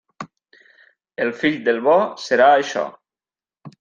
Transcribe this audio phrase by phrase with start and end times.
[1.25, 1.99] El fill del bo
[2.29, 2.87] serà això.